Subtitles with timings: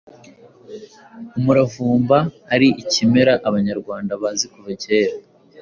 [1.37, 2.17] umuravumba
[2.53, 5.13] ari ikimera abanyarwanda bazi kuva kera,